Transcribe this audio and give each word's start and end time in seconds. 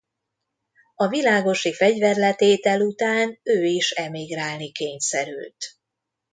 A 0.95 1.07
világosi 1.07 1.73
fegyverletétel 1.73 2.81
után 2.81 3.39
ő 3.43 3.63
is 3.65 3.91
emigrálni 3.91 4.71
kényszerült. 4.71 5.77